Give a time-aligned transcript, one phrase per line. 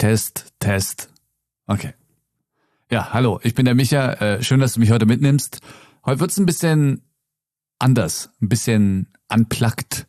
[0.00, 1.10] Test, Test.
[1.66, 1.92] Okay.
[2.90, 4.14] Ja, hallo, ich bin der Micha.
[4.14, 5.60] Äh, schön, dass du mich heute mitnimmst.
[6.06, 7.02] Heute wird's ein bisschen
[7.78, 10.06] anders, ein bisschen unplugged.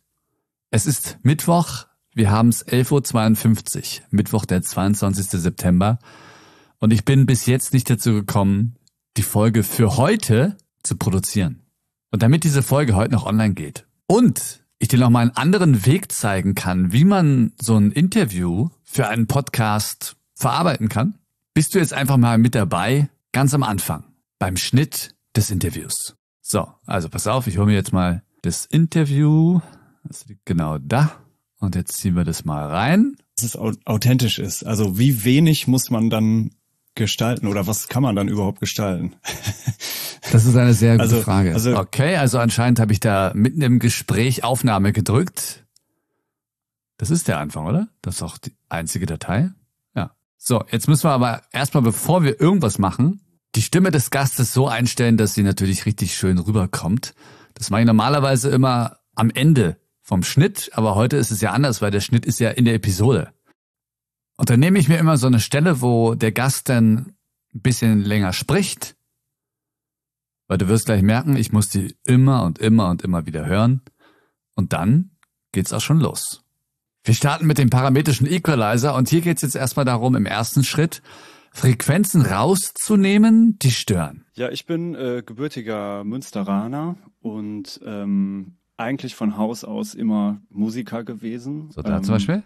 [0.70, 5.26] Es ist Mittwoch, wir haben's 11.52 Uhr, Mittwoch, der 22.
[5.42, 6.00] September.
[6.80, 8.78] Und ich bin bis jetzt nicht dazu gekommen,
[9.18, 11.64] die Folge für heute zu produzieren.
[12.12, 15.86] Und damit diese Folge heute noch online geht und ich dir noch mal einen anderen
[15.86, 21.20] Weg zeigen kann, wie man so ein Interview für einen Podcast verarbeiten kann,
[21.54, 24.04] bist du jetzt einfach mal mit dabei, ganz am Anfang,
[24.40, 26.16] beim Schnitt des Interviews.
[26.42, 29.60] So, also pass auf, ich hole mir jetzt mal das Interview.
[30.04, 31.12] Das liegt genau da.
[31.60, 33.16] Und jetzt ziehen wir das mal rein.
[33.36, 34.66] Dass es authentisch ist.
[34.66, 36.50] Also wie wenig muss man dann
[36.96, 39.14] gestalten oder was kann man dann überhaupt gestalten?
[40.32, 41.54] Das ist eine sehr gute Also- Frage.
[41.54, 45.66] also- okay, also anscheinend habe ich da mitten im Gespräch Aufnahme gedrückt.
[46.98, 47.88] Das ist der Anfang, oder?
[48.02, 49.50] Das ist auch die einzige Datei.
[49.96, 50.12] Ja.
[50.38, 53.20] So, jetzt müssen wir aber erstmal, bevor wir irgendwas machen,
[53.56, 57.14] die Stimme des Gastes so einstellen, dass sie natürlich richtig schön rüberkommt.
[57.56, 61.82] Das mache ich normalerweise immer am Ende vom Schnitt, aber heute ist es ja anders,
[61.82, 63.34] weil der Schnitt ist ja in der Episode.
[64.42, 67.14] Und dann nehme ich mir immer so eine Stelle, wo der Gast dann
[67.54, 68.96] ein bisschen länger spricht.
[70.48, 73.82] Weil du wirst gleich merken, ich muss die immer und immer und immer wieder hören.
[74.56, 75.12] Und dann
[75.52, 76.42] geht's auch schon los.
[77.04, 81.04] Wir starten mit dem parametrischen Equalizer und hier geht's jetzt erstmal darum, im ersten Schritt
[81.52, 84.26] Frequenzen rauszunehmen, die stören.
[84.34, 91.70] Ja, ich bin äh, gebürtiger Münsteraner und ähm, eigentlich von Haus aus immer Musiker gewesen.
[91.70, 92.44] So, da ähm, zum Beispiel.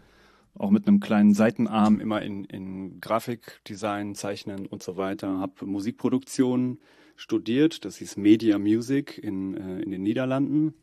[0.58, 5.40] Auch mit einem kleinen Seitenarm immer in, in Grafikdesign, Zeichnen und so weiter.
[5.40, 6.80] Hab Musikproduktion
[7.16, 10.74] studiert, das hieß Media Music in, äh, in den Niederlanden,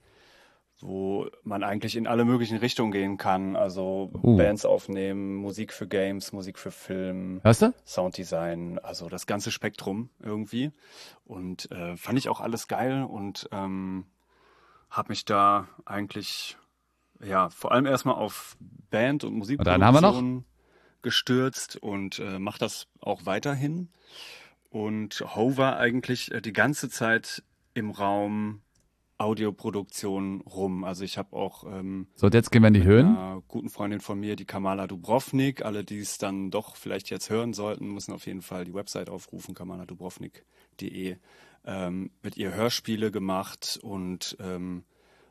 [0.80, 3.56] wo man eigentlich in alle möglichen Richtungen gehen kann.
[3.56, 4.36] Also Uh.
[4.36, 7.40] Bands aufnehmen, Musik für Games, Musik für Film.
[7.42, 7.72] Hörst du?
[7.86, 10.72] Sounddesign, also das ganze Spektrum irgendwie.
[11.24, 14.05] Und äh, fand ich auch alles geil und ähm,
[14.90, 16.56] habe mich da eigentlich
[17.24, 18.56] ja vor allem erstmal auf
[18.90, 19.34] Band und.
[19.34, 20.44] Musikproduktion
[21.02, 23.88] gestürzt und äh, mache das auch weiterhin.
[24.70, 27.42] Und Ho war eigentlich äh, die ganze Zeit
[27.74, 28.62] im Raum
[29.18, 30.84] Audioproduktion rum.
[30.84, 33.06] Also ich habe auch ähm, So, jetzt gehen wir in die Höhen.
[33.06, 35.64] einer guten Freundin von mir, die Kamala Dubrovnik.
[35.64, 39.11] Alle, die es dann doch vielleicht jetzt hören sollten, müssen auf jeden Fall die Website
[39.11, 41.16] aufrufen, kamaladubrovnik.de.
[41.64, 44.84] Ähm, mit ihr Hörspiele gemacht und ähm,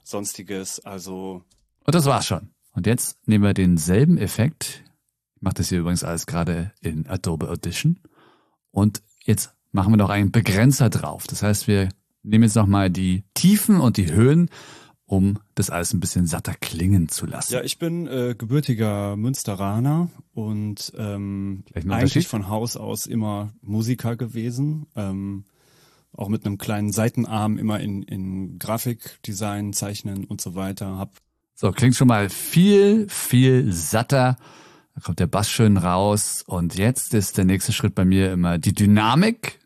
[0.03, 0.79] sonstiges.
[0.79, 1.43] Also
[1.85, 2.49] Und das war's schon.
[2.73, 4.83] Und jetzt nehmen wir denselben Effekt.
[5.35, 7.99] Ich mache das hier übrigens alles gerade in Adobe Audition.
[8.71, 11.27] Und jetzt machen wir noch einen Begrenzer drauf.
[11.27, 11.89] Das heißt, wir
[12.23, 14.49] nehmen jetzt nochmal die Tiefen und die Höhen,
[15.05, 17.53] um das alles ein bisschen satter klingen zu lassen.
[17.53, 24.87] ja, ich bin äh, gebürtiger Münsteraner und ähm, eigentlich von Haus aus immer Musiker gewesen.
[24.95, 25.43] Ähm,
[26.13, 30.97] auch mit einem kleinen Seitenarm immer in, in Grafikdesign, Zeichnen und so weiter.
[30.97, 31.17] Hab
[31.61, 34.35] So, klingt schon mal viel, viel satter.
[34.95, 36.43] Da kommt der Bass schön raus.
[36.43, 39.59] Und jetzt ist der nächste Schritt bei mir immer die Dynamik.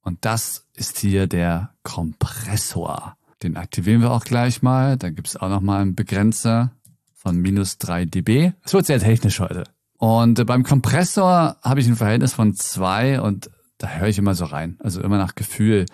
[0.00, 3.16] Und das ist hier der Kompressor.
[3.42, 4.96] Den aktivieren wir auch gleich mal.
[4.96, 6.70] Da gibt's auch nochmal einen Begrenzer
[7.16, 8.52] von minus 3 dB.
[8.62, 9.64] Es wird sehr technisch heute.
[9.98, 14.36] Und äh, beim Kompressor habe ich ein Verhältnis von zwei und da höre ich immer
[14.36, 14.78] so rein.
[14.78, 15.86] Also immer nach Gefühl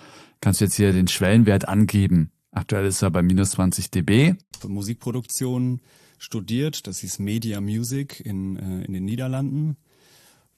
[0.42, 2.30] kannst du jetzt hier den Schwellenwert angeben.
[2.52, 4.34] Aktuell ist er bei minus 20 dB.
[4.58, 5.80] für Musikproduktion
[6.18, 6.86] studiert.
[6.86, 9.76] Das hieß Media Music in, äh, in den Niederlanden,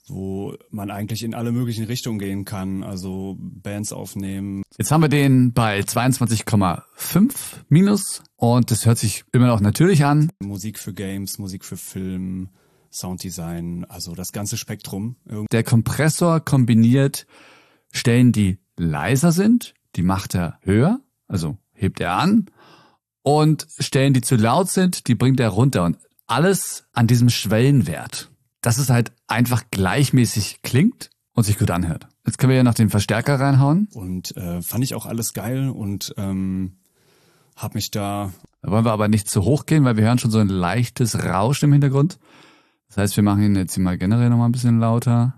[0.08, 2.82] wo man eigentlich in alle möglichen Richtungen gehen kann.
[2.82, 4.62] Also Bands aufnehmen.
[4.78, 7.34] Jetzt haben wir den bei 22,5
[7.68, 10.30] minus und das hört sich immer noch natürlich an.
[10.40, 12.48] Musik für Games, Musik für Film,
[12.90, 15.16] Sounddesign, also das ganze Spektrum.
[15.50, 17.26] Der Kompressor kombiniert
[17.90, 22.46] Stellen, die leiser sind, die macht er höher, also hebt er an
[23.22, 28.30] und Stellen, die zu laut sind, die bringt er runter und alles an diesem Schwellenwert,
[28.62, 32.08] dass es halt einfach gleichmäßig klingt und sich gut anhört.
[32.24, 33.88] Jetzt können wir ja noch den Verstärker reinhauen.
[33.92, 36.76] Und äh, fand ich auch alles geil und ähm,
[37.56, 38.32] habe mich da
[38.62, 41.24] Da wollen wir aber nicht zu hoch gehen, weil wir hören schon so ein leichtes
[41.24, 42.18] Rauschen im Hintergrund.
[42.88, 45.34] Das heißt, wir machen ihn jetzt hier mal generell nochmal ein bisschen lauter.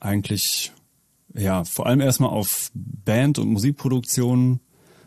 [0.00, 0.72] eigentlich
[1.34, 4.60] ja vor allem erstmal auf Band und Musikproduktion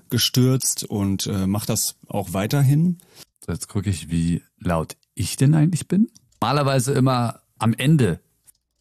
[0.10, 2.98] gestürzt und äh, mache das auch weiterhin.
[3.46, 6.10] So, jetzt gucke ich, wie laut ich denn eigentlich bin.
[6.42, 8.20] Normalerweise immer am Ende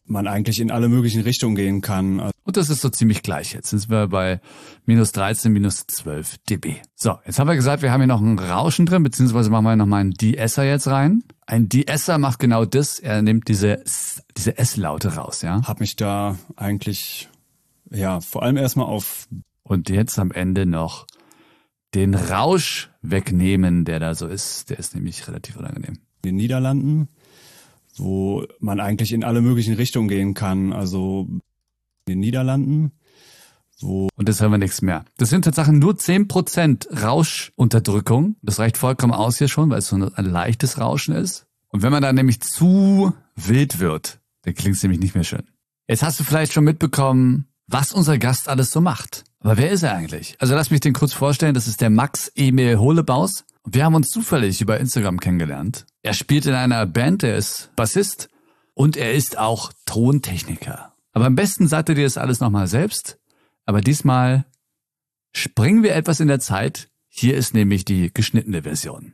[0.09, 2.19] man eigentlich in alle möglichen Richtungen gehen kann.
[2.19, 3.53] Und das ist so ziemlich gleich.
[3.53, 4.41] Jetzt sind wir bei
[4.85, 6.77] minus 13, minus 12 dB.
[6.95, 9.75] So, jetzt haben wir gesagt, wir haben hier noch ein Rauschen drin, beziehungsweise machen wir
[9.75, 11.23] noch mal einen De-Esser jetzt rein.
[11.45, 12.99] Ein De-Esser macht genau das.
[12.99, 13.83] Er nimmt diese,
[14.35, 15.61] diese S-Laute raus, ja.
[15.63, 17.29] Hab mich da eigentlich,
[17.91, 19.27] ja, vor allem erstmal auf.
[19.63, 21.05] Und jetzt am Ende noch
[21.93, 24.69] den Rausch wegnehmen, der da so ist.
[24.69, 25.99] Der ist nämlich relativ unangenehm.
[26.23, 27.09] In den Niederlanden
[27.99, 30.73] wo man eigentlich in alle möglichen Richtungen gehen kann.
[30.73, 31.41] Also in
[32.07, 32.91] den Niederlanden.
[33.81, 35.05] Wo und das hören wir nichts mehr.
[35.17, 38.35] Das sind tatsächlich nur zehn Prozent Rauschunterdrückung.
[38.41, 41.45] Das reicht vollkommen aus hier schon, weil es so ein, ein leichtes Rauschen ist.
[41.69, 45.43] Und wenn man da nämlich zu wild wird, dann klingt es nämlich nicht mehr schön.
[45.87, 49.23] Jetzt hast du vielleicht schon mitbekommen, was unser Gast alles so macht.
[49.41, 50.35] Aber wer ist er eigentlich?
[50.39, 51.53] Also lass mich den kurz vorstellen.
[51.53, 53.45] Das ist der Max Emil Holebaus.
[53.65, 55.85] Wir haben uns zufällig über Instagram kennengelernt.
[56.01, 58.29] Er spielt in einer Band, er ist Bassist
[58.73, 60.93] und er ist auch Tontechniker.
[61.11, 63.19] Aber am besten sagt er dir das alles nochmal selbst.
[63.65, 64.45] Aber diesmal
[65.33, 66.89] springen wir etwas in der Zeit.
[67.07, 69.13] Hier ist nämlich die geschnittene Version.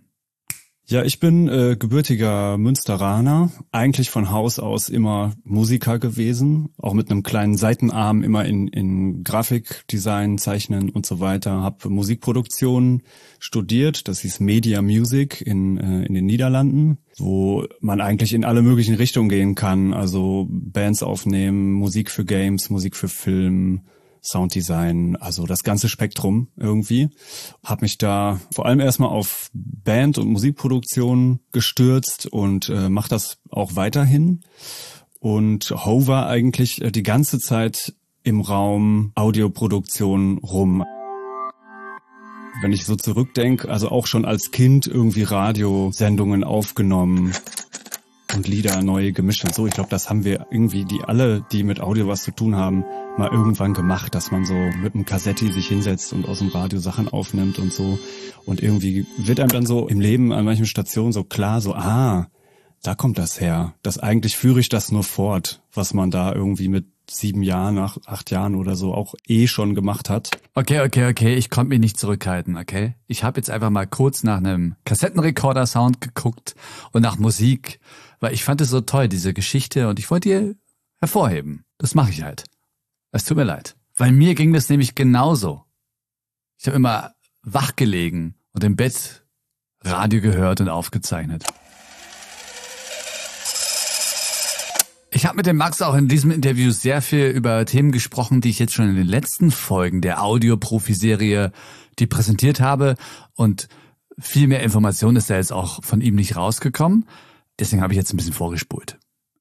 [0.87, 7.09] Ja, ich bin äh, gebürtiger Münsteraner, eigentlich von Haus aus immer Musiker gewesen, auch mit
[7.09, 11.63] einem kleinen Seitenarm immer in, in Grafikdesign, Zeichnen und so weiter.
[11.63, 13.01] Hab Musikproduktion
[13.39, 18.61] studiert, das hieß Media Music in, äh, in den Niederlanden, wo man eigentlich in alle
[18.61, 23.81] möglichen Richtungen gehen kann, also Bands aufnehmen, Musik für Games, Musik für Film,
[24.25, 27.09] Sounddesign, also das ganze Spektrum irgendwie.
[27.63, 33.37] Hab mich da vor allem erstmal auf Band- und Musikproduktion gestürzt und äh, mache das
[33.49, 34.41] auch weiterhin.
[35.19, 37.93] Und hover eigentlich äh, die ganze Zeit
[38.23, 40.83] im Raum Audioproduktion rum.
[42.61, 47.33] Wenn ich so zurückdenke, also auch schon als Kind irgendwie Radiosendungen aufgenommen
[48.35, 49.65] und Lieder neu gemischt und so.
[49.65, 52.83] Ich glaube, das haben wir irgendwie, die alle, die mit Audio was zu tun haben,
[53.17, 56.79] mal irgendwann gemacht, dass man so mit einem Kassetti sich hinsetzt und aus dem Radio
[56.79, 57.97] Sachen aufnimmt und so.
[58.45, 62.27] Und irgendwie wird einem dann so im Leben an manchen Stationen so klar, so, ah,
[62.83, 63.73] da kommt das her.
[63.81, 67.97] Das eigentlich führe ich das nur fort, was man da irgendwie mit sieben Jahren, nach
[68.05, 70.31] acht Jahren oder so auch eh schon gemacht hat.
[70.53, 72.95] Okay, okay, okay, ich konnte mich nicht zurückhalten, okay?
[73.07, 76.55] Ich habe jetzt einfach mal kurz nach einem Kassettenrekorder-Sound geguckt
[76.91, 77.79] und nach Musik
[78.19, 80.55] weil ich fand es so toll, diese Geschichte, und ich wollte ihr
[80.99, 81.65] hervorheben.
[81.77, 82.45] Das mache ich halt.
[83.11, 83.75] Es tut mir leid.
[83.95, 85.63] Weil mir ging das nämlich genauso.
[86.57, 87.13] Ich habe immer
[87.43, 89.25] wach gelegen und im Bett
[89.81, 91.45] Radio gehört und aufgezeichnet.
[95.11, 98.49] Ich habe mit dem Max auch in diesem Interview sehr viel über Themen gesprochen, die
[98.49, 101.53] ich jetzt schon in den letzten Folgen der Audioprofi-Serie
[101.99, 102.95] die präsentiert habe
[103.33, 103.69] und
[104.19, 107.07] viel mehr Information ist da jetzt auch von ihm nicht rausgekommen.
[107.59, 108.97] Deswegen habe ich jetzt ein bisschen vorgespult.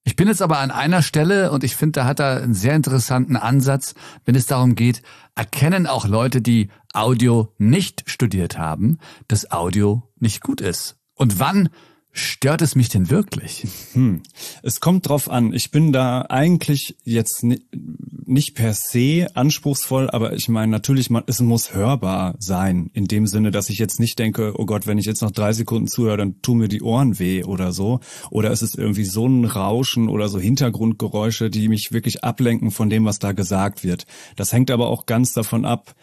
[0.07, 2.75] Ich bin jetzt aber an einer Stelle und ich finde, da hat er einen sehr
[2.75, 3.95] interessanten Ansatz,
[4.27, 5.03] wenn es darum geht,
[5.35, 10.97] erkennen auch Leute, die Audio nicht studiert haben, dass Audio nicht gut ist.
[11.15, 11.71] Und wann
[12.17, 13.67] Stört es mich denn wirklich?
[13.93, 14.23] Hm.
[14.63, 15.53] Es kommt drauf an.
[15.53, 21.75] Ich bin da eigentlich jetzt nicht per se anspruchsvoll, aber ich meine natürlich, es muss
[21.75, 22.89] hörbar sein.
[22.95, 25.53] In dem Sinne, dass ich jetzt nicht denke, oh Gott, wenn ich jetzt noch drei
[25.53, 27.99] Sekunden zuhöre, dann tun mir die Ohren weh oder so.
[28.31, 32.91] Oder es ist irgendwie so ein Rauschen oder so Hintergrundgeräusche, die mich wirklich ablenken von
[32.91, 34.07] dem, was da gesagt wird.
[34.37, 35.97] Das hängt aber auch ganz davon ab,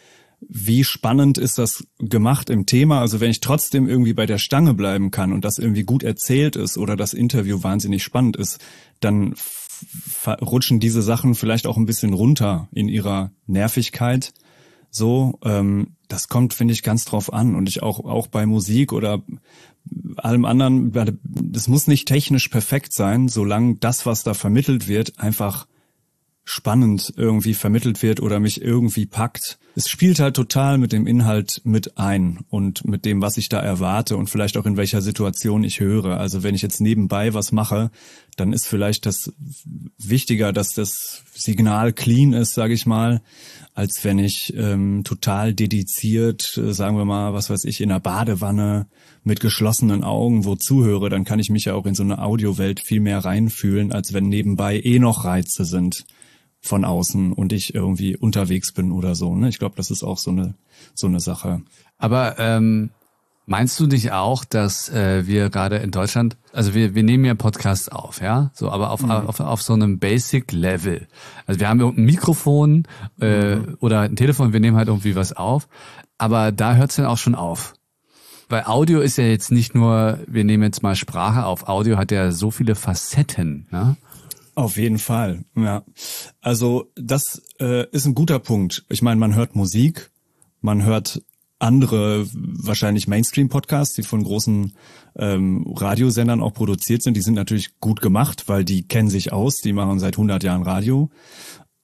[0.47, 2.99] wie spannend ist das gemacht im Thema?
[2.99, 6.55] Also wenn ich trotzdem irgendwie bei der Stange bleiben kann und das irgendwie gut erzählt
[6.55, 8.59] ist oder das Interview wahnsinnig spannend ist,
[8.99, 9.35] dann
[10.41, 14.33] rutschen diese Sachen vielleicht auch ein bisschen runter in ihrer Nervigkeit.
[14.89, 17.55] So, ähm, das kommt, finde ich, ganz drauf an.
[17.55, 19.23] Und ich auch, auch bei Musik oder
[20.17, 20.91] allem anderen,
[21.23, 25.67] das muss nicht technisch perfekt sein, solange das, was da vermittelt wird, einfach
[26.43, 29.59] spannend irgendwie vermittelt wird oder mich irgendwie packt.
[29.75, 33.59] Es spielt halt total mit dem Inhalt mit ein und mit dem, was ich da
[33.59, 36.17] erwarte und vielleicht auch in welcher Situation ich höre.
[36.17, 37.91] Also wenn ich jetzt nebenbei was mache,
[38.35, 39.31] dann ist vielleicht das
[39.97, 43.21] wichtiger, dass das Signal clean ist, sage ich mal,
[43.73, 48.01] als wenn ich ähm, total dediziert, äh, sagen wir mal, was weiß ich, in einer
[48.01, 48.87] Badewanne
[49.23, 52.81] mit geschlossenen Augen wo zuhöre, dann kann ich mich ja auch in so eine Audiowelt
[52.81, 56.03] viel mehr reinfühlen, als wenn nebenbei eh noch Reize sind
[56.61, 59.35] von außen und ich irgendwie unterwegs bin oder so.
[59.35, 59.49] Ne?
[59.49, 60.55] Ich glaube, das ist auch so eine
[60.93, 61.61] so eine Sache.
[61.97, 62.91] Aber ähm,
[63.45, 67.33] meinst du nicht auch, dass äh, wir gerade in Deutschland, also wir wir nehmen ja
[67.33, 69.11] Podcasts auf, ja, so, aber auf mhm.
[69.11, 71.07] auf, auf so einem Basic Level.
[71.47, 72.87] Also wir haben ein Mikrofon
[73.19, 73.77] äh, mhm.
[73.79, 75.67] oder ein Telefon, wir nehmen halt irgendwie was auf,
[76.19, 77.73] aber da hört es dann auch schon auf.
[78.49, 81.69] Weil Audio ist ja jetzt nicht nur, wir nehmen jetzt mal Sprache auf.
[81.69, 83.95] Audio hat ja so viele Facetten, ne?
[84.53, 85.83] Auf jeden Fall, ja.
[86.41, 88.85] Also das äh, ist ein guter Punkt.
[88.89, 90.11] Ich meine, man hört Musik,
[90.59, 91.21] man hört
[91.61, 94.73] andere wahrscheinlich Mainstream-Podcasts, die von großen
[95.15, 97.15] ähm, Radiosendern auch produziert sind.
[97.15, 100.63] Die sind natürlich gut gemacht, weil die kennen sich aus, die machen seit 100 Jahren
[100.63, 101.11] Radio.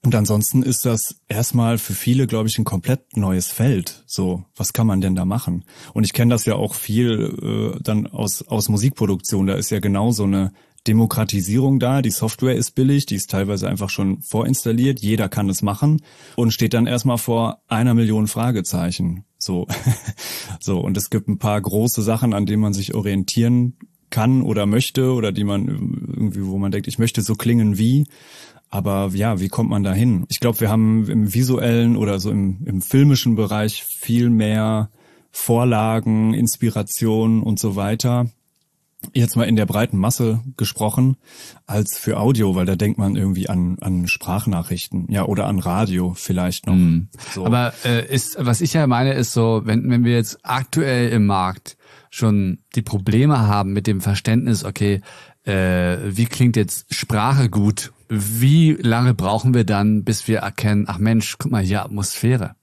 [0.04, 4.04] Und ansonsten ist das erstmal für viele, glaube ich, ein komplett neues Feld.
[4.06, 5.66] So, was kann man denn da machen?
[5.94, 9.48] Und ich kenne das ja auch viel äh, dann aus, aus Musikproduktion.
[9.48, 10.54] Da ist ja genau so eine
[10.88, 12.02] Demokratisierung da.
[12.02, 15.00] Die Software ist billig, die ist teilweise einfach schon vorinstalliert.
[15.00, 16.02] Jeder kann es machen
[16.36, 19.26] und steht dann erstmal vor einer Million Fragezeichen.
[19.38, 19.68] So,
[20.60, 20.80] so.
[20.80, 23.78] Und es gibt ein paar große Sachen, an denen man sich orientieren
[24.10, 28.06] kann oder möchte oder die man irgendwie, wo man denkt, ich möchte so klingen wie.
[28.70, 30.26] Aber ja, wie kommt man da hin?
[30.30, 34.90] Ich glaube, wir haben im visuellen oder so im, im filmischen Bereich viel mehr
[35.32, 38.30] Vorlagen, Inspiration und so weiter.
[39.14, 41.18] Jetzt mal in der breiten Masse gesprochen,
[41.68, 46.14] als für Audio, weil da denkt man irgendwie an, an Sprachnachrichten, ja, oder an Radio
[46.16, 46.74] vielleicht noch.
[46.74, 47.10] Mm.
[47.32, 47.46] So.
[47.46, 51.28] Aber äh, ist, was ich ja meine, ist so, wenn, wenn wir jetzt aktuell im
[51.28, 51.78] Markt
[52.10, 55.02] schon die Probleme haben mit dem Verständnis, okay,
[55.44, 60.98] äh, wie klingt jetzt Sprache gut wie lange brauchen wir dann, bis wir erkennen, ach
[60.98, 62.56] Mensch, guck mal hier Atmosphäre.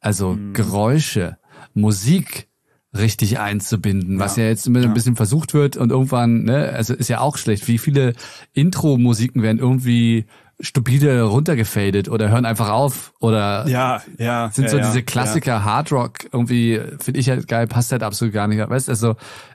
[0.00, 0.52] Also mhm.
[0.52, 1.38] Geräusche,
[1.74, 2.47] Musik
[2.96, 4.86] richtig einzubinden, was ja jetzt immer ja.
[4.86, 7.68] ein bisschen versucht wird und irgendwann, ne, also ist ja auch schlecht.
[7.68, 8.14] Wie viele
[8.54, 10.26] Intro-Musiken werden irgendwie
[10.60, 15.64] stupide runtergefadet oder hören einfach auf oder ja, ja, sind ja, so diese Klassiker ja.
[15.64, 18.58] Hard Rock irgendwie finde ich halt geil, passt halt absolut gar nicht.
[18.58, 19.14] Weißt also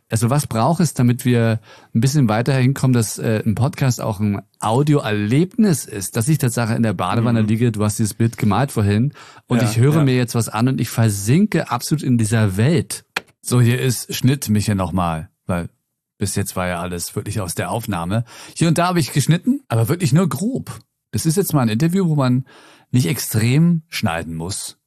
[0.10, 1.60] also was braucht es, damit wir
[1.96, 6.76] ein bisschen weiter hinkommen, dass äh, ein Podcast auch ein Audioerlebnis ist, dass ich Tatsache
[6.76, 7.48] in der Badewanne mhm.
[7.50, 9.14] liege, du hast dieses Bild gemalt vorhin
[9.48, 13.06] und ich höre mir jetzt was an und ich versinke absolut in dieser Welt.
[13.46, 15.70] So, hier ist Schnitt mich ja nochmal, weil
[16.18, 18.24] bis jetzt war ja alles wirklich aus der Aufnahme.
[18.56, 20.80] Hier und da habe ich geschnitten, aber wirklich nur grob.
[21.12, 22.46] Das ist jetzt mal ein Interview, wo man
[22.92, 24.78] nicht extrem schneiden muss.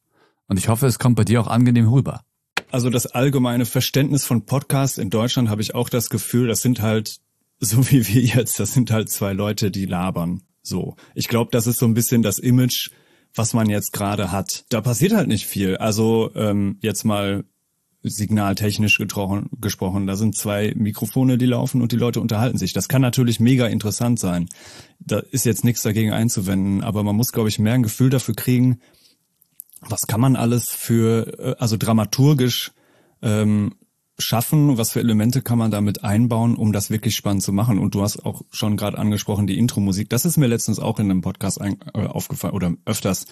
[0.48, 2.22] Und ich hoffe, es kommt bei dir auch angenehm rüber.
[2.70, 6.80] Also das allgemeine Verständnis von Podcasts in Deutschland habe ich auch das Gefühl, das sind
[6.80, 7.18] halt,
[7.58, 10.40] so wie wir jetzt, das sind halt zwei Leute, die labern.
[10.62, 10.96] So.
[11.14, 12.88] Ich glaube, das ist so ein bisschen das Image,
[13.34, 14.64] was man jetzt gerade hat.
[14.70, 15.76] Da passiert halt nicht viel.
[15.76, 17.44] Also ähm, jetzt mal
[18.08, 20.06] signaltechnisch gesprochen.
[20.06, 22.72] Da sind zwei Mikrofone, die laufen und die Leute unterhalten sich.
[22.72, 24.48] Das kann natürlich mega interessant sein.
[24.98, 28.34] Da ist jetzt nichts dagegen einzuwenden, aber man muss, glaube ich, mehr ein Gefühl dafür
[28.34, 28.80] kriegen,
[29.80, 32.72] was kann man alles für, äh, also dramaturgisch
[33.22, 33.74] ähm,
[34.18, 37.78] schaffen, was für Elemente kann man damit einbauen, um das wirklich spannend zu machen.
[37.78, 40.08] Und du hast auch schon gerade angesprochen, die Intro-Musik.
[40.08, 43.26] Das ist mir letztens auch in einem Podcast ein, äh, aufgefallen oder öfters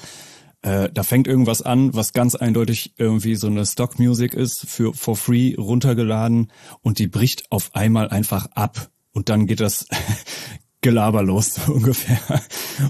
[0.64, 5.14] äh, da fängt irgendwas an, was ganz eindeutig irgendwie so eine Stock-Music ist, für for
[5.14, 8.88] free runtergeladen und die bricht auf einmal einfach ab.
[9.12, 9.86] Und dann geht das
[10.80, 12.18] Gelaber los, so ungefähr.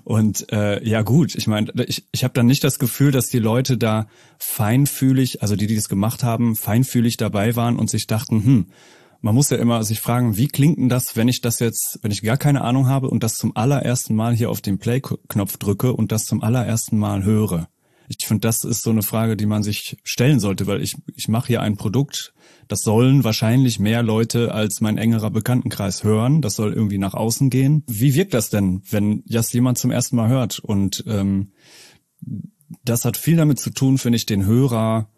[0.04, 3.40] Und äh, ja gut, ich meine, ich, ich habe dann nicht das Gefühl, dass die
[3.40, 4.06] Leute da
[4.38, 8.66] feinfühlig, also die, die das gemacht haben, feinfühlig dabei waren und sich dachten, hm,
[9.24, 12.10] man muss ja immer sich fragen, wie klingt denn das, wenn ich das jetzt, wenn
[12.10, 15.94] ich gar keine Ahnung habe und das zum allerersten Mal hier auf den Play-Knopf drücke
[15.94, 17.68] und das zum allerersten Mal höre?
[18.06, 21.28] Ich finde, das ist so eine Frage, die man sich stellen sollte, weil ich, ich
[21.28, 22.34] mache hier ein Produkt,
[22.68, 26.42] das sollen wahrscheinlich mehr Leute als mein engerer Bekanntenkreis hören.
[26.42, 27.82] Das soll irgendwie nach außen gehen.
[27.86, 30.58] Wie wirkt das denn, wenn das jemand zum ersten Mal hört?
[30.58, 31.52] Und ähm,
[32.84, 35.08] das hat viel damit zu tun, finde ich, den Hörer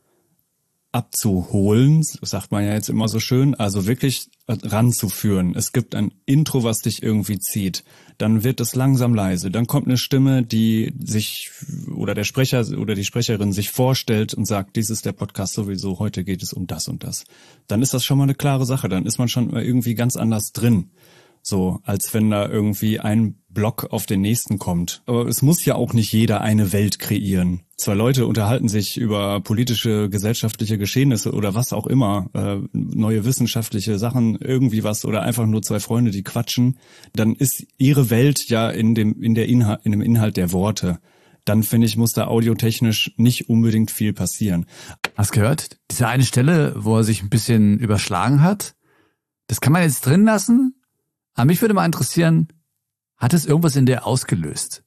[0.96, 5.54] abzuholen, sagt man ja jetzt immer so schön, also wirklich ranzuführen.
[5.54, 7.84] Es gibt ein Intro, was dich irgendwie zieht.
[8.16, 9.50] Dann wird es langsam leise.
[9.50, 11.50] Dann kommt eine Stimme, die sich
[11.94, 15.98] oder der Sprecher oder die Sprecherin sich vorstellt und sagt, dies ist der Podcast sowieso,
[15.98, 17.24] heute geht es um das und das.
[17.66, 18.88] Dann ist das schon mal eine klare Sache.
[18.88, 20.88] Dann ist man schon irgendwie ganz anders drin.
[21.48, 25.04] So, als wenn da irgendwie ein Block auf den nächsten kommt.
[25.06, 27.60] Aber es muss ja auch nicht jeder eine Welt kreieren.
[27.76, 33.96] Zwei Leute unterhalten sich über politische, gesellschaftliche Geschehnisse oder was auch immer, äh, neue wissenschaftliche
[33.96, 36.80] Sachen, irgendwie was oder einfach nur zwei Freunde, die quatschen.
[37.12, 40.98] Dann ist ihre Welt ja in dem, in der Inhalt, in dem Inhalt der Worte.
[41.44, 44.66] Dann finde ich, muss da audiotechnisch nicht unbedingt viel passieren.
[45.14, 45.78] Hast gehört?
[45.92, 48.74] Diese eine Stelle, wo er sich ein bisschen überschlagen hat,
[49.46, 50.75] das kann man jetzt drin lassen
[51.36, 52.48] aber mich würde mal interessieren,
[53.16, 54.82] hat es irgendwas in dir ausgelöst?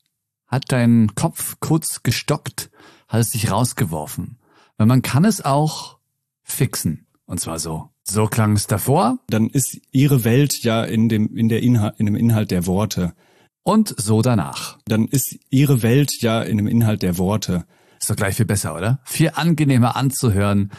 [0.47, 2.71] Hat dein Kopf kurz gestockt?
[3.07, 4.37] Hat es dich rausgeworfen?
[4.77, 5.99] Weil man kann es auch
[6.41, 7.07] fixen.
[7.25, 7.89] Und zwar so.
[8.03, 9.19] So klang es davor.
[9.27, 13.13] Dann ist ihre Welt ja in dem, in der Inhalt, in dem Inhalt der Worte.
[13.61, 14.79] Und so danach.
[14.85, 17.65] Dann ist ihre Welt ja in dem Inhalt der Worte.
[17.99, 18.99] Ist doch gleich viel besser, oder?
[19.05, 20.71] Viel angenehmer anzuhören.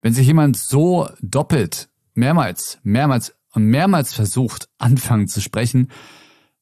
[0.00, 5.88] Wenn sich jemand so doppelt, mehrmals, mehrmals und mehrmals versucht, anfangen zu sprechen,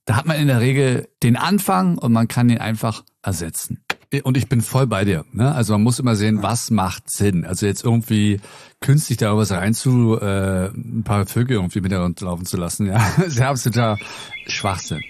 [0.06, 3.84] Da hat man in der Regel den Anfang und man kann ihn einfach ersetzen.
[4.22, 5.24] Und ich bin voll bei dir.
[5.32, 5.52] Ne?
[5.52, 7.44] Also man muss immer sehen, was macht Sinn.
[7.44, 8.40] Also jetzt irgendwie
[8.80, 13.04] künstlich da was rein zu, äh, ein paar Vögel irgendwie mit laufen zu lassen, ja,
[13.26, 13.98] ist ja absoluter
[14.46, 15.02] Schwachsinn.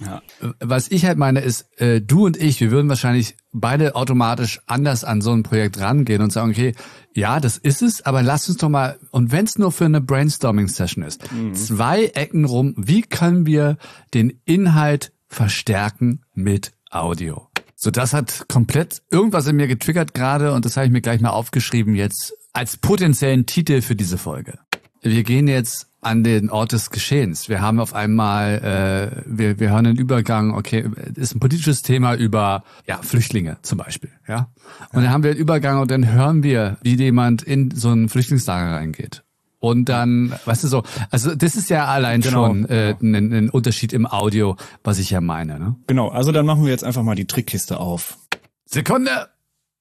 [0.00, 0.22] Ja.
[0.60, 5.04] Was ich halt meine ist, äh, du und ich, wir würden wahrscheinlich beide automatisch anders
[5.04, 6.74] an so ein Projekt rangehen und sagen, okay,
[7.14, 10.00] ja, das ist es, aber lass uns doch mal, und wenn es nur für eine
[10.00, 11.54] Brainstorming-Session ist, mhm.
[11.54, 13.78] zwei Ecken rum, wie können wir
[14.12, 17.48] den Inhalt verstärken mit Audio?
[17.74, 21.20] So, das hat komplett irgendwas in mir getriggert gerade und das habe ich mir gleich
[21.20, 24.58] mal aufgeschrieben jetzt als potenziellen Titel für diese Folge.
[25.02, 27.48] Wir gehen jetzt an den Ort des Geschehens.
[27.48, 32.14] Wir haben auf einmal, äh, wir, wir hören einen Übergang, okay, ist ein politisches Thema
[32.14, 34.48] über ja, Flüchtlinge zum Beispiel, ja.
[34.92, 38.08] Und dann haben wir einen Übergang und dann hören wir, wie jemand in so ein
[38.08, 39.24] Flüchtlingslager reingeht.
[39.58, 43.18] Und dann, weißt du so, also das ist ja allein genau, schon äh, genau.
[43.18, 45.58] ein, ein Unterschied im Audio, was ich ja meine.
[45.58, 45.74] Ne?
[45.88, 48.16] Genau, also dann machen wir jetzt einfach mal die Trickkiste auf.
[48.64, 49.10] Sekunde!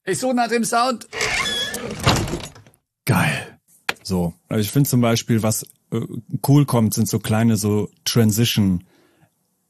[0.05, 1.07] Ich suche nach dem Sound.
[3.05, 3.59] Geil.
[4.01, 5.65] So, also ich finde zum Beispiel, was
[6.47, 8.83] cool kommt, sind so kleine so Transition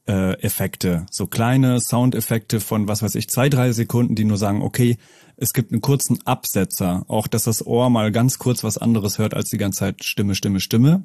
[0.06, 4.62] äh, Effekte, so kleine Soundeffekte von was weiß ich zwei drei Sekunden, die nur sagen,
[4.62, 4.98] okay,
[5.36, 9.34] es gibt einen kurzen Absetzer, auch dass das Ohr mal ganz kurz was anderes hört
[9.34, 11.04] als die ganze Zeit Stimme, Stimme, Stimme.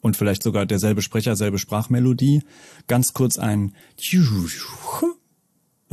[0.00, 2.42] Und vielleicht sogar derselbe Sprecher, selbe Sprachmelodie,
[2.86, 3.72] ganz kurz ein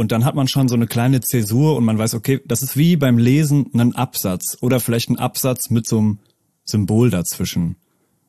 [0.02, 2.76] und dann hat man schon so eine kleine Zäsur und man weiß, okay, das ist
[2.76, 6.20] wie beim Lesen ein Absatz oder vielleicht ein Absatz mit so einem
[6.64, 7.76] Symbol dazwischen.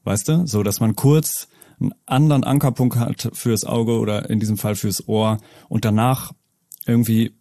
[0.04, 0.46] Weißt du?
[0.46, 1.48] So, dass man kurz
[1.80, 6.32] einen anderen Ankerpunkt hat fürs Auge oder in diesem Fall fürs Ohr und danach
[6.86, 7.32] irgendwie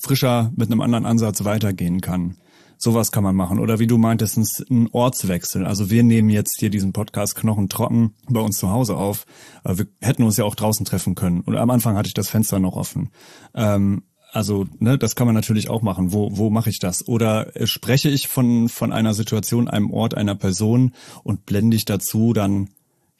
[0.00, 2.36] frischer mit einem anderen Ansatz weitergehen kann.
[2.78, 3.60] Sowas kann man machen.
[3.60, 4.38] Oder wie du meintest,
[4.68, 5.64] ein Ortswechsel.
[5.64, 9.24] Also wir nehmen jetzt hier diesen Podcast Knochen trocken bei uns zu Hause auf.
[9.62, 11.42] Wir hätten uns ja auch draußen treffen können.
[11.42, 13.10] Und am Anfang hatte ich das Fenster noch offen.
[13.54, 14.02] Ähm,
[14.32, 16.12] also, ne, das kann man natürlich auch machen.
[16.14, 17.06] Wo, wo mache ich das?
[17.06, 21.84] Oder äh, spreche ich von, von einer Situation, einem Ort, einer Person und blende ich
[21.84, 22.70] dazu dann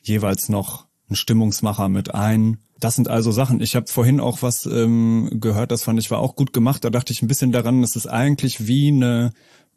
[0.02, 2.58] jeweils noch einen Stimmungsmacher mit ein?
[2.80, 3.60] Das sind also Sachen.
[3.60, 6.82] Ich habe vorhin auch was ähm, gehört, das fand ich war auch gut gemacht.
[6.82, 9.32] Da dachte ich ein bisschen daran, es eigentlich wie eine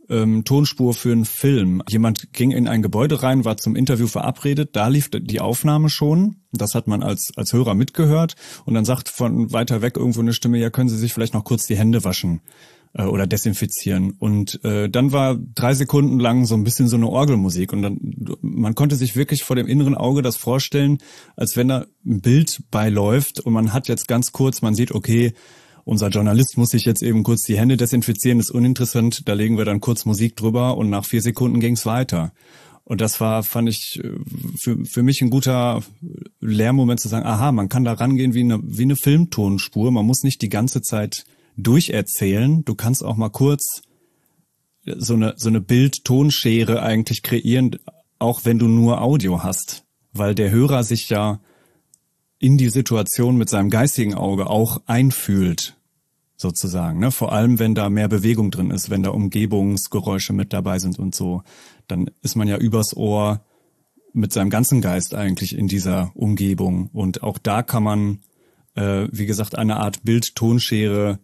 [0.09, 1.81] ähm, Tonspur für einen Film.
[1.89, 6.37] Jemand ging in ein Gebäude rein, war zum Interview verabredet, da lief die Aufnahme schon.
[6.51, 8.35] Das hat man als, als Hörer mitgehört.
[8.65, 11.43] Und dann sagt von weiter weg irgendwo eine Stimme, ja, können Sie sich vielleicht noch
[11.43, 12.41] kurz die Hände waschen
[12.93, 14.11] äh, oder desinfizieren.
[14.11, 17.73] Und äh, dann war drei Sekunden lang so ein bisschen so eine Orgelmusik.
[17.73, 17.99] Und dann,
[18.41, 20.99] man konnte sich wirklich vor dem inneren Auge das vorstellen,
[21.35, 25.33] als wenn da ein Bild beiläuft und man hat jetzt ganz kurz, man sieht, okay,
[25.85, 29.65] unser Journalist muss sich jetzt eben kurz die Hände desinfizieren, ist uninteressant, da legen wir
[29.65, 32.33] dann kurz Musik drüber und nach vier Sekunden ging's weiter.
[32.83, 34.11] Und das war, fand ich, äh,
[34.59, 35.81] für, für mich ein guter
[36.39, 39.91] Lehrmoment zu sagen, aha, man kann da rangehen wie eine, wie eine Filmtonspur.
[39.91, 41.23] Man muss nicht die ganze Zeit
[41.57, 42.63] durcherzählen.
[42.63, 43.81] Du kannst auch mal kurz
[44.85, 47.77] so eine, so eine Bild-Tonschere eigentlich kreieren,
[48.19, 49.83] auch wenn du nur Audio hast.
[50.13, 51.41] Weil der Hörer sich ja
[52.39, 55.77] in die Situation mit seinem geistigen Auge auch einfühlt,
[56.37, 56.99] sozusagen.
[56.99, 57.11] Ne?
[57.11, 61.15] Vor allem, wenn da mehr Bewegung drin ist, wenn da Umgebungsgeräusche mit dabei sind und
[61.15, 61.43] so,
[61.87, 63.41] dann ist man ja übers Ohr
[64.13, 66.89] mit seinem ganzen Geist eigentlich in dieser Umgebung.
[66.93, 68.19] Und auch da kann man,
[68.75, 71.19] äh, wie gesagt, eine Art Bild-Tonschere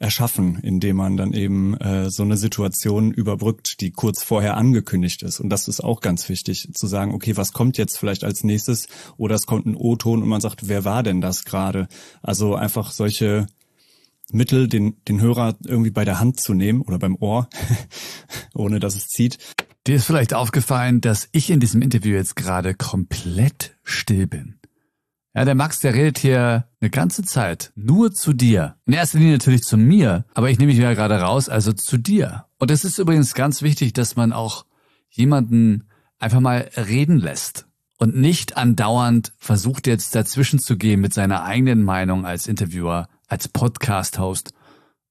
[0.00, 5.40] erschaffen, indem man dann eben äh, so eine Situation überbrückt, die kurz vorher angekündigt ist.
[5.40, 8.88] Und das ist auch ganz wichtig, zu sagen, okay, was kommt jetzt vielleicht als nächstes?
[9.18, 11.86] Oder es kommt ein O-Ton und man sagt, wer war denn das gerade?
[12.22, 13.46] Also einfach solche
[14.32, 17.48] Mittel, den, den Hörer irgendwie bei der Hand zu nehmen oder beim Ohr,
[18.54, 19.38] ohne dass es zieht.
[19.86, 24.59] Dir ist vielleicht aufgefallen, dass ich in diesem Interview jetzt gerade komplett still bin.
[25.34, 28.76] Ja, der Max, der redet hier eine ganze Zeit nur zu dir.
[28.86, 31.98] In erster Linie natürlich zu mir, aber ich nehme mich ja gerade raus, also zu
[31.98, 32.46] dir.
[32.58, 34.66] Und es ist übrigens ganz wichtig, dass man auch
[35.08, 35.88] jemanden
[36.18, 37.66] einfach mal reden lässt
[37.98, 43.46] und nicht andauernd versucht jetzt dazwischen zu gehen mit seiner eigenen Meinung als Interviewer, als
[43.46, 44.52] Podcast-Host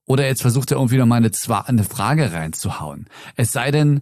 [0.06, 1.32] oder jetzt versucht er irgendwie noch mal eine,
[1.66, 3.08] eine Frage reinzuhauen.
[3.36, 4.02] Es sei denn,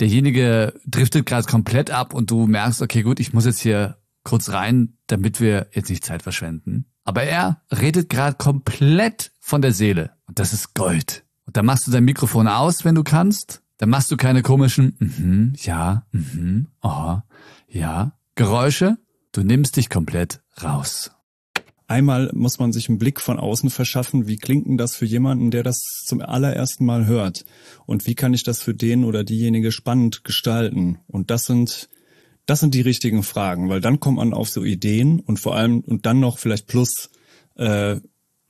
[0.00, 4.50] derjenige driftet gerade komplett ab und du merkst, okay, gut, ich muss jetzt hier kurz
[4.50, 6.86] rein, damit wir jetzt nicht Zeit verschwenden.
[7.04, 10.12] Aber er redet gerade komplett von der Seele.
[10.26, 11.24] Und das ist Gold.
[11.46, 13.62] Und dann machst du dein Mikrofon aus, wenn du kannst.
[13.78, 17.16] Dann machst du keine komischen, mhm, ja, mhm, oh,
[17.66, 18.98] ja, Geräusche.
[19.32, 21.10] Du nimmst dich komplett raus.
[21.88, 25.50] Einmal muss man sich einen Blick von außen verschaffen, wie klingt denn das für jemanden,
[25.50, 27.44] der das zum allerersten Mal hört?
[27.84, 31.00] Und wie kann ich das für den oder diejenige spannend gestalten?
[31.06, 31.90] Und das sind
[32.46, 35.80] das sind die richtigen Fragen, weil dann kommt man auf so Ideen und vor allem
[35.80, 37.10] und dann noch vielleicht plus
[37.56, 38.00] äh,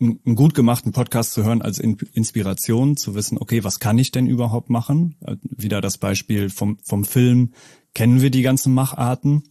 [0.01, 4.27] einen gut gemachten Podcast zu hören als Inspiration, zu wissen, okay, was kann ich denn
[4.27, 5.17] überhaupt machen?
[5.21, 7.53] Äh, wieder das Beispiel vom, vom Film,
[7.95, 9.45] kennen wir die ganzen Macharten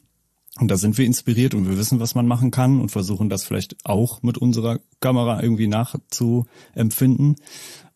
[0.60, 3.44] und da sind wir inspiriert und wir wissen, was man machen kann und versuchen das
[3.44, 7.38] vielleicht auch mit unserer Kamera irgendwie nachzuempfinden.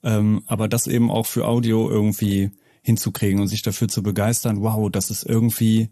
[0.04, 4.90] Ähm, aber das eben auch für Audio irgendwie hinzukriegen und sich dafür zu begeistern, wow,
[4.90, 5.90] das ist irgendwie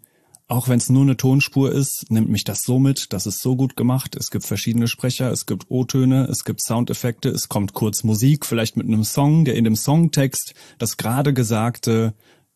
[0.54, 3.56] auch wenn es nur eine Tonspur ist, nimmt mich das so mit, das ist so
[3.56, 4.16] gut gemacht.
[4.16, 8.78] Es gibt verschiedene Sprecher, es gibt O-Töne, es gibt Soundeffekte, es kommt kurz Musik, vielleicht
[8.78, 12.14] mit einem Song, der in dem Songtext das gerade Gesagte,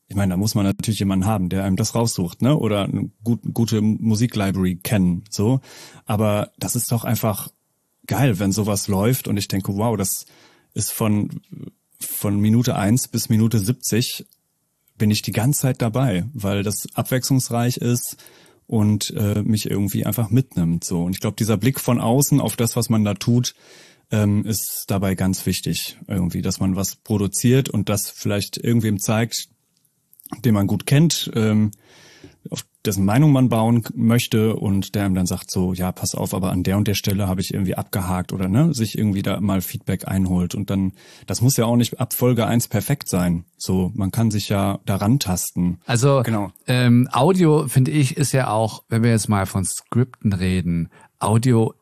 [0.07, 2.55] ich meine, da muss man natürlich jemanden haben, der einem das raussucht, ne?
[2.57, 5.59] Oder eine gut, gute Musiklibrary kennen, so.
[6.05, 7.49] Aber das ist doch einfach
[8.05, 10.25] geil, wenn sowas läuft und ich denke, wow, das
[10.73, 11.41] ist von
[11.99, 14.25] von Minute eins bis Minute 70
[14.97, 18.17] bin ich die ganze Zeit dabei, weil das abwechslungsreich ist
[18.67, 20.83] und äh, mich irgendwie einfach mitnimmt.
[20.83, 23.55] So und ich glaube, dieser Blick von außen auf das, was man da tut,
[24.11, 25.97] ähm, ist dabei ganz wichtig.
[26.07, 29.49] Irgendwie, dass man was produziert und das vielleicht irgendwem zeigt,
[30.43, 31.71] den man gut kennt, ähm,
[32.87, 36.51] dessen Meinung man bauen möchte und der ihm dann sagt so, ja, pass auf, aber
[36.51, 39.61] an der und der Stelle habe ich irgendwie abgehakt oder ne, sich irgendwie da mal
[39.61, 40.93] Feedback einholt und dann,
[41.27, 43.45] das muss ja auch nicht ab Folge eins perfekt sein.
[43.57, 45.79] So, man kann sich ja daran tasten.
[45.85, 46.51] Also genau.
[46.65, 51.73] ähm, Audio, finde ich, ist ja auch, wenn wir jetzt mal von Skripten reden, Audio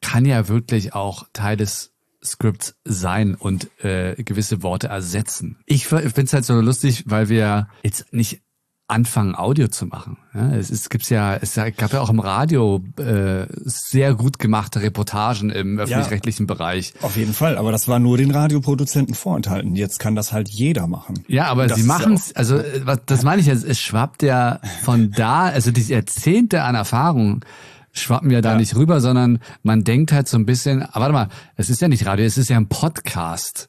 [0.00, 1.92] kann ja wirklich auch Teil des
[2.24, 5.58] Scripts sein und äh, gewisse Worte ersetzen.
[5.66, 8.42] Ich finde es halt so lustig, weil wir jetzt nicht
[8.88, 10.16] anfangen, Audio zu machen.
[10.32, 14.80] Ja, es, es gibt ja, es gab ja auch im Radio äh, sehr gut gemachte
[14.80, 16.94] Reportagen im öffentlich-rechtlichen ja, Bereich.
[17.02, 19.74] Auf jeden Fall, aber das war nur den Radioproduzenten vorenthalten.
[19.74, 21.14] Jetzt kann das halt jeder machen.
[21.26, 25.46] Ja, aber sie machen es, also was, das meine ich, es schwappt ja von da,
[25.46, 27.44] also die Jahrzehnte an Erfahrung
[27.92, 28.58] schwappen ja da ja.
[28.58, 31.88] nicht rüber, sondern man denkt halt so ein bisschen, aber warte mal, es ist ja
[31.88, 33.68] nicht Radio, es ist ja ein Podcast.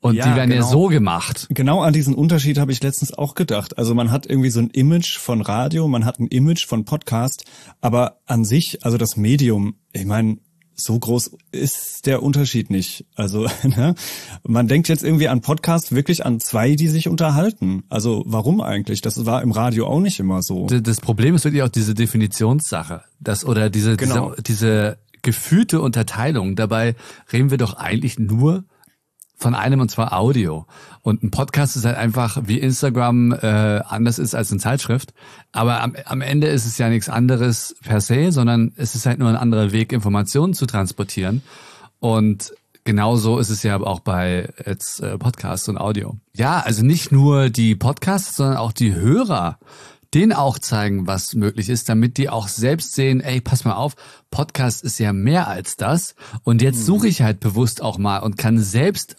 [0.00, 0.64] Und ja, die werden genau.
[0.64, 1.46] ja so gemacht.
[1.50, 3.78] Genau an diesen Unterschied habe ich letztens auch gedacht.
[3.78, 7.44] Also man hat irgendwie so ein Image von Radio, man hat ein Image von Podcast,
[7.80, 10.38] aber an sich, also das Medium, ich meine,
[10.80, 13.06] so groß ist der Unterschied nicht.
[13.16, 13.96] Also ne?
[14.46, 17.82] man denkt jetzt irgendwie an Podcast wirklich an zwei, die sich unterhalten.
[17.88, 19.00] Also warum eigentlich?
[19.00, 20.66] Das war im Radio auch nicht immer so.
[20.66, 24.30] Das Problem ist wirklich auch diese Definitionssache, das oder diese genau.
[24.30, 26.54] diese, diese gefühlte Unterteilung.
[26.54, 26.94] Dabei
[27.32, 28.64] reden wir doch eigentlich nur
[29.38, 30.66] von einem und zwar Audio.
[31.02, 35.14] Und ein Podcast ist halt einfach wie Instagram äh, anders ist als eine Zeitschrift.
[35.52, 39.20] Aber am, am Ende ist es ja nichts anderes per se, sondern es ist halt
[39.20, 41.42] nur ein anderer Weg, Informationen zu transportieren.
[42.00, 46.16] Und genauso ist es ja auch bei jetzt äh, Podcasts und Audio.
[46.34, 49.58] Ja, also nicht nur die Podcasts, sondern auch die Hörer
[50.14, 53.94] denen auch zeigen, was möglich ist, damit die auch selbst sehen, ey, pass mal auf,
[54.30, 56.14] Podcast ist ja mehr als das.
[56.44, 59.16] Und jetzt suche ich halt bewusst auch mal und kann selbst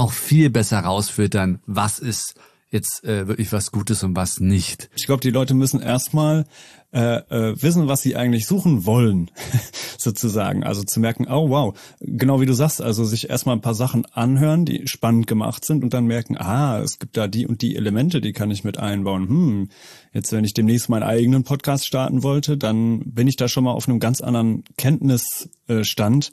[0.00, 2.34] auch viel besser rausfiltern, was ist
[2.70, 4.88] jetzt äh, wirklich was Gutes und was nicht.
[4.96, 6.46] Ich glaube, die Leute müssen erstmal
[6.92, 9.30] äh, äh, wissen, was sie eigentlich suchen wollen,
[9.98, 10.64] sozusagen.
[10.64, 14.06] Also zu merken, oh wow, genau wie du sagst, also sich erstmal ein paar Sachen
[14.06, 17.76] anhören, die spannend gemacht sind und dann merken, ah, es gibt da die und die
[17.76, 19.28] Elemente, die kann ich mit einbauen.
[19.28, 19.68] Hm,
[20.12, 23.72] jetzt wenn ich demnächst meinen eigenen Podcast starten wollte, dann bin ich da schon mal
[23.72, 26.32] auf einem ganz anderen Kenntnisstand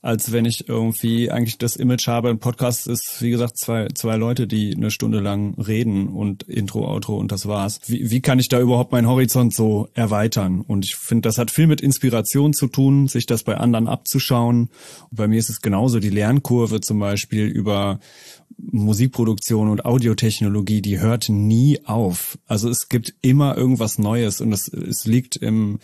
[0.00, 2.30] als wenn ich irgendwie eigentlich das Image habe.
[2.30, 6.86] Ein Podcast ist, wie gesagt, zwei, zwei Leute, die eine Stunde lang reden und Intro,
[6.88, 7.80] Outro und das war's.
[7.86, 10.60] Wie, wie kann ich da überhaupt meinen Horizont so erweitern?
[10.60, 14.70] Und ich finde, das hat viel mit Inspiration zu tun, sich das bei anderen abzuschauen.
[15.10, 15.98] Bei mir ist es genauso.
[15.98, 17.98] Die Lernkurve zum Beispiel über
[18.56, 22.38] Musikproduktion und Audiotechnologie, die hört nie auf.
[22.46, 25.78] Also es gibt immer irgendwas Neues und es, es liegt im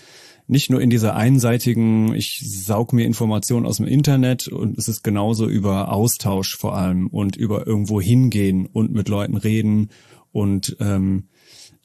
[0.46, 5.02] nicht nur in dieser einseitigen, ich saug mir Informationen aus dem Internet und es ist
[5.02, 9.90] genauso über Austausch vor allem und über irgendwo hingehen und mit Leuten reden
[10.32, 11.28] und ähm,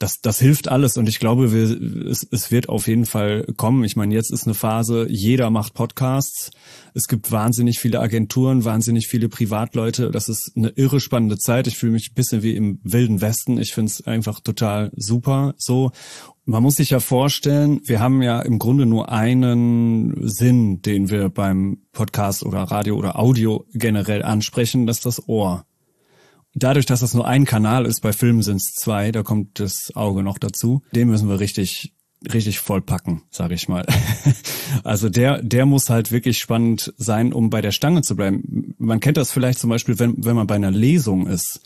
[0.00, 3.84] das, das hilft alles und ich glaube, wir, es, es wird auf jeden Fall kommen.
[3.84, 6.50] Ich meine, jetzt ist eine Phase, jeder macht Podcasts.
[6.94, 10.10] Es gibt wahnsinnig viele Agenturen, wahnsinnig viele Privatleute.
[10.10, 11.66] Das ist eine irre spannende Zeit.
[11.66, 13.58] Ich fühle mich ein bisschen wie im wilden Westen.
[13.58, 15.92] Ich finde es einfach total super so.
[16.44, 21.28] Man muss sich ja vorstellen, wir haben ja im Grunde nur einen Sinn, den wir
[21.28, 25.66] beim Podcast oder Radio oder Audio generell ansprechen, das ist das Ohr.
[26.54, 29.92] Dadurch, dass das nur ein Kanal ist, bei Filmen sind es zwei, da kommt das
[29.94, 30.82] Auge noch dazu.
[30.92, 31.94] Den müssen wir richtig
[32.32, 33.86] richtig vollpacken, sage ich mal.
[34.84, 38.74] also der, der muss halt wirklich spannend sein, um bei der Stange zu bleiben.
[38.78, 41.62] Man kennt das vielleicht zum Beispiel, wenn, wenn man bei einer Lesung ist.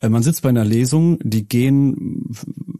[0.00, 2.30] Äh, man sitzt bei einer Lesung, die gehen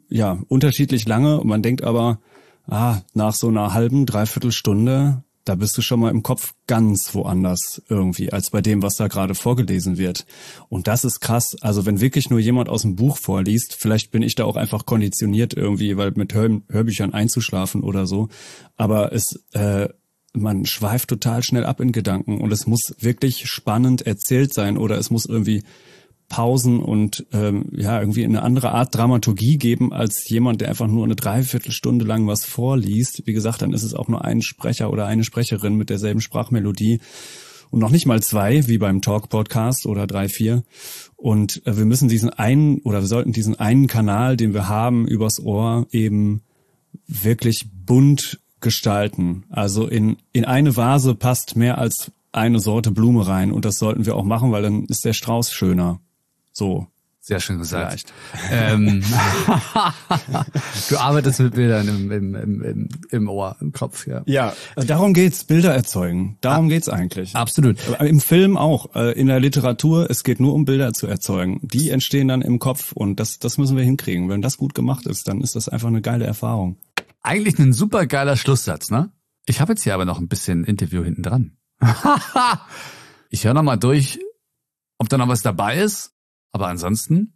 [0.08, 1.40] ja unterschiedlich lange.
[1.40, 2.20] Und man denkt aber,
[2.66, 7.14] ah, nach so einer halben, dreiviertel Stunde da bist du schon mal im Kopf ganz
[7.14, 10.26] woanders irgendwie, als bei dem, was da gerade vorgelesen wird.
[10.68, 11.56] Und das ist krass.
[11.60, 14.86] Also wenn wirklich nur jemand aus dem Buch vorliest, vielleicht bin ich da auch einfach
[14.86, 18.28] konditioniert irgendwie, weil mit Hör Hörbüchern einzuschlafen oder so.
[18.76, 19.88] Aber es, äh,
[20.32, 24.98] man schweift total schnell ab in Gedanken und es muss wirklich spannend erzählt sein oder
[24.98, 25.62] es muss irgendwie
[26.30, 31.04] Pausen und ähm, ja irgendwie eine andere Art Dramaturgie geben als jemand, der einfach nur
[31.04, 33.26] eine Dreiviertelstunde lang was vorliest.
[33.26, 37.00] Wie gesagt, dann ist es auch nur ein Sprecher oder eine Sprecherin mit derselben Sprachmelodie
[37.70, 40.62] und noch nicht mal zwei, wie beim Talk-Podcast oder drei, vier.
[41.16, 45.06] Und äh, wir müssen diesen einen oder wir sollten diesen einen Kanal, den wir haben,
[45.06, 46.42] übers Ohr eben
[47.06, 49.44] wirklich bunt gestalten.
[49.50, 54.06] Also in, in eine Vase passt mehr als eine Sorte Blume rein und das sollten
[54.06, 56.00] wir auch machen, weil dann ist der Strauß schöner.
[56.52, 56.86] So.
[57.22, 58.14] Sehr schön gesagt.
[58.50, 59.04] Ähm,
[60.88, 64.22] du arbeitest mit Bildern im, im, im, im Ohr, im Kopf, ja.
[64.24, 66.38] Ja, darum geht's, Bilder erzeugen.
[66.40, 67.36] Darum geht's eigentlich.
[67.36, 67.76] Absolut.
[68.00, 71.60] Im Film auch, äh, in der Literatur, es geht nur um Bilder zu erzeugen.
[71.62, 74.30] Die entstehen dann im Kopf und das, das müssen wir hinkriegen.
[74.30, 76.78] Wenn das gut gemacht ist, dann ist das einfach eine geile Erfahrung.
[77.22, 79.12] Eigentlich ein super geiler Schlusssatz, ne?
[79.44, 81.58] Ich habe jetzt hier aber noch ein bisschen Interview hinten dran.
[83.28, 84.18] ich höre noch mal durch,
[84.96, 86.14] ob da noch was dabei ist
[86.52, 87.34] aber ansonsten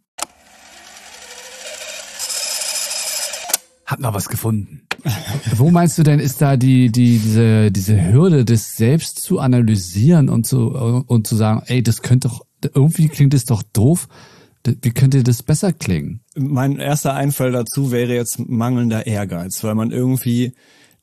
[3.85, 4.81] hab noch was gefunden.
[5.55, 10.29] Wo meinst du denn, ist da die, die, diese, diese Hürde, das selbst zu analysieren
[10.29, 10.69] und zu,
[11.07, 14.07] und zu sagen, ey, das könnte doch, irgendwie klingt es doch doof.
[14.81, 16.21] Wie könnte das besser klingen?
[16.35, 20.53] Mein erster Einfall dazu wäre jetzt mangelnder Ehrgeiz, weil man irgendwie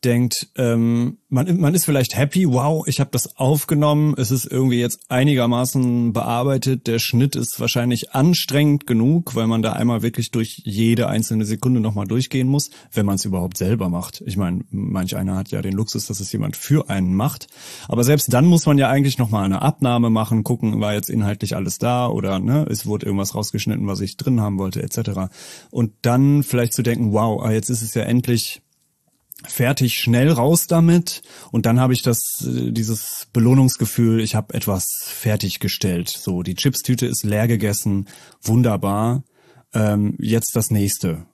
[0.05, 4.81] denkt, ähm, man, man ist vielleicht happy, wow, ich habe das aufgenommen, es ist irgendwie
[4.81, 10.61] jetzt einigermaßen bearbeitet, der Schnitt ist wahrscheinlich anstrengend genug, weil man da einmal wirklich durch
[10.65, 14.23] jede einzelne Sekunde nochmal durchgehen muss, wenn man es überhaupt selber macht.
[14.27, 17.47] Ich meine, manch einer hat ja den Luxus, dass es jemand für einen macht,
[17.89, 21.57] aber selbst dann muss man ja eigentlich nochmal eine Abnahme machen, gucken, war jetzt inhaltlich
[21.57, 25.33] alles da oder ne, es wurde irgendwas rausgeschnitten, was ich drin haben wollte, etc.
[25.71, 28.62] Und dann vielleicht zu denken, wow, ah, jetzt ist es ja endlich
[29.47, 34.87] fertig, schnell raus damit und dann habe ich das äh, dieses Belohnungsgefühl, ich habe etwas
[35.05, 36.09] fertiggestellt.
[36.09, 38.09] So, die Chipstüte ist leer gegessen,
[38.43, 39.25] wunderbar.
[39.75, 41.27] Ähm, jetzt das nächste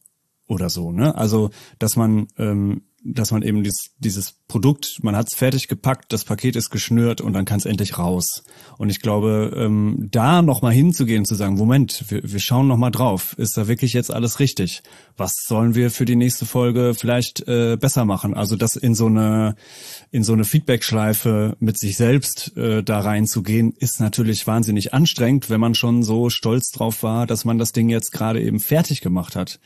[0.46, 1.14] oder so, ne?
[1.16, 2.82] Also, dass man ähm,
[3.14, 7.20] dass man eben dieses, dieses Produkt, man hat es fertig gepackt, das Paket ist geschnürt
[7.20, 8.44] und dann kann es endlich raus.
[8.76, 13.34] Und ich glaube, ähm, da nochmal hinzugehen, zu sagen, Moment, wir, wir schauen nochmal drauf,
[13.38, 14.82] ist da wirklich jetzt alles richtig?
[15.16, 18.34] Was sollen wir für die nächste Folge vielleicht äh, besser machen?
[18.34, 19.56] Also das in so eine
[20.10, 25.60] in so eine Feedback-Schleife mit sich selbst äh, da reinzugehen, ist natürlich wahnsinnig anstrengend, wenn
[25.60, 29.36] man schon so stolz drauf war, dass man das Ding jetzt gerade eben fertig gemacht
[29.36, 29.60] hat.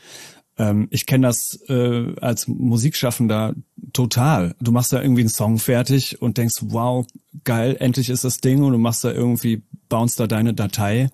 [0.58, 3.54] Ähm, ich kenne das äh, als Musikschaffender
[3.92, 4.54] total.
[4.60, 7.06] Du machst da irgendwie einen Song fertig und denkst, wow,
[7.44, 11.10] geil, endlich ist das Ding und du machst da irgendwie, bounce da deine Datei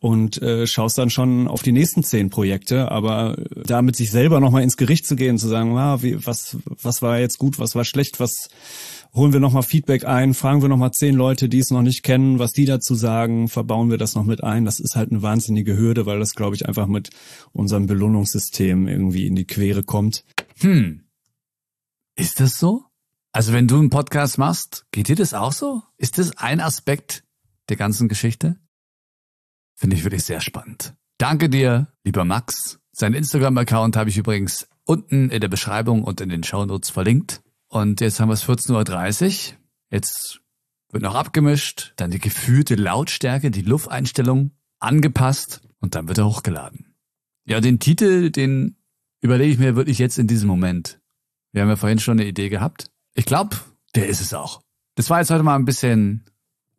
[0.00, 4.40] und äh, schaust dann schon auf die nächsten zehn Projekte, aber da mit sich selber
[4.40, 7.74] nochmal ins Gericht zu gehen, zu sagen, ah, wie, was, was war jetzt gut, was
[7.74, 8.48] war schlecht, was
[9.14, 12.38] holen wir nochmal Feedback ein, fragen wir nochmal zehn Leute, die es noch nicht kennen,
[12.38, 14.64] was die dazu sagen, verbauen wir das noch mit ein.
[14.64, 17.10] Das ist halt eine wahnsinnige Hürde, weil das, glaube ich, einfach mit
[17.52, 20.24] unserem Belohnungssystem irgendwie in die Quere kommt.
[20.60, 21.02] Hm.
[22.16, 22.84] Ist das so?
[23.32, 25.82] Also wenn du einen Podcast machst, geht dir das auch so?
[25.98, 27.24] Ist das ein Aspekt
[27.68, 28.56] der ganzen Geschichte?
[29.80, 30.92] Finde ich wirklich sehr spannend.
[31.16, 32.80] Danke dir, lieber Max.
[32.92, 37.40] Sein Instagram-Account habe ich übrigens unten in der Beschreibung und in den Shownotes verlinkt.
[37.68, 39.56] Und jetzt haben wir es 14.30 Uhr.
[39.90, 40.42] Jetzt
[40.90, 46.94] wird noch abgemischt, dann die gefühlte Lautstärke, die Lufteinstellung angepasst und dann wird er hochgeladen.
[47.46, 48.76] Ja, den Titel, den
[49.22, 51.00] überlege ich mir wirklich jetzt in diesem Moment.
[51.52, 52.90] Wir haben ja vorhin schon eine Idee gehabt.
[53.14, 53.56] Ich glaube,
[53.94, 54.60] der ist es auch.
[54.96, 56.26] Das war jetzt heute mal ein bisschen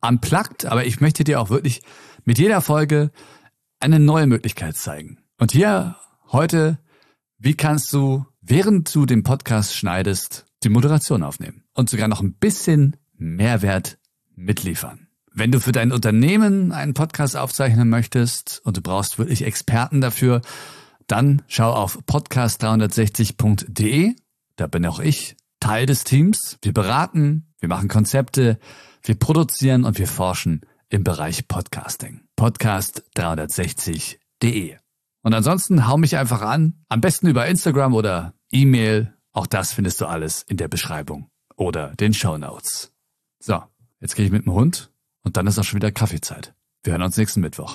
[0.02, 1.82] unplugged, aber ich möchte dir auch wirklich
[2.26, 3.12] mit jeder Folge
[3.80, 5.20] eine neue Möglichkeit zeigen.
[5.38, 5.96] Und hier
[6.32, 6.80] heute,
[7.38, 12.34] wie kannst du, während du den Podcast schneidest, die Moderation aufnehmen und sogar noch ein
[12.34, 13.98] bisschen Mehrwert
[14.36, 15.08] mitliefern.
[15.34, 20.42] Wenn du für dein Unternehmen einen Podcast aufzeichnen möchtest und du brauchst wirklich Experten dafür,
[21.08, 24.14] dann schau auf podcast360.de.
[24.58, 26.58] Da bin auch ich Teil des Teams.
[26.62, 28.60] Wir beraten, wir machen Konzepte,
[29.04, 32.22] wir produzieren und wir forschen im Bereich Podcasting.
[32.40, 34.78] Podcast360.de.
[35.24, 36.84] Und ansonsten hau mich einfach an.
[36.90, 41.96] Am besten über Instagram oder E-Mail auch das findest du alles in der Beschreibung oder
[41.96, 42.92] den Show Notes.
[43.40, 43.64] So,
[44.00, 44.92] jetzt gehe ich mit dem Hund
[45.24, 46.54] und dann ist auch schon wieder Kaffeezeit.
[46.84, 47.74] Wir hören uns nächsten Mittwoch.